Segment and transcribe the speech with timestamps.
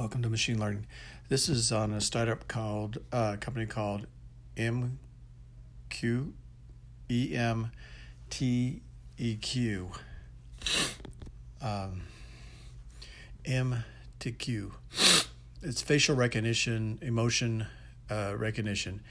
[0.00, 0.86] Welcome to machine learning.
[1.28, 4.06] This is on a startup called uh, company called
[4.56, 6.32] MQ
[7.10, 7.68] EMTEQ.
[11.60, 12.00] Um,
[13.44, 13.84] M
[14.20, 14.72] to Q.
[15.60, 17.66] It's facial recognition, emotion
[18.10, 19.02] uh, recognition.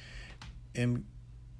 [0.74, 1.06] M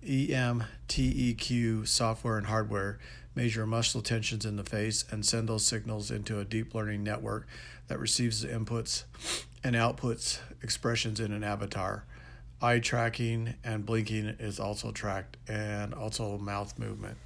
[0.04, 2.98] E M T E Q software and hardware
[3.40, 7.48] measure muscle tensions in the face and send those signals into a deep learning network
[7.88, 9.06] that receives the inputs
[9.64, 12.04] and outputs expressions in an avatar.
[12.62, 17.18] Eye tracking and blinking is also tracked, and also mouth movement.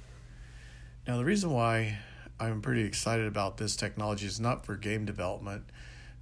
[1.04, 1.98] Now, the reason why
[2.38, 5.64] I'm pretty excited about this technology is not for game development,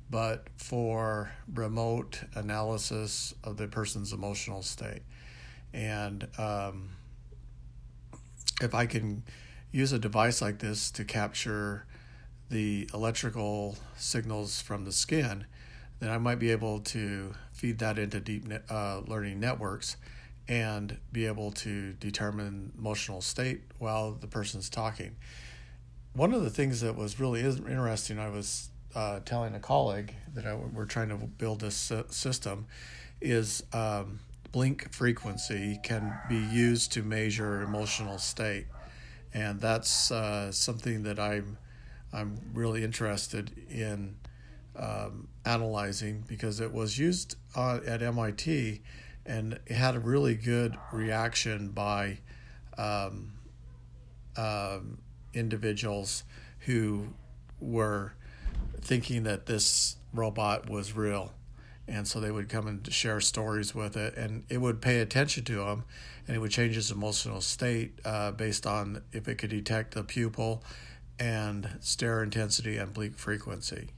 [0.08, 5.02] but for remote analysis of the person's emotional state.
[5.74, 6.88] And um,
[8.62, 9.24] if I can
[9.72, 11.86] use a device like this to capture
[12.50, 15.46] the electrical signals from the skin,
[16.00, 19.96] then I might be able to feed that into deep uh, learning networks
[20.48, 25.16] and be able to determine emotional state while the person's talking.
[26.12, 30.44] One of the things that was really interesting, I was uh, telling a colleague that
[30.74, 32.66] we're trying to build this system,
[33.20, 34.18] is um,
[34.50, 38.66] blink frequency can be used to measure emotional state,
[39.34, 41.58] and that's uh, something that I'm
[42.12, 44.16] I'm really interested in
[44.76, 48.82] um, analyzing because it was used at MIT,
[49.24, 52.18] and it had a really good reaction by
[52.76, 53.32] um,
[54.36, 54.98] um,
[55.32, 56.24] individuals
[56.60, 57.08] who
[57.60, 58.12] were
[58.80, 61.32] thinking that this robot was real
[61.88, 65.44] and so they would come and share stories with it and it would pay attention
[65.44, 65.84] to him
[66.26, 70.04] and it would change his emotional state uh, based on if it could detect the
[70.04, 70.62] pupil
[71.18, 73.88] and stare intensity and blink frequency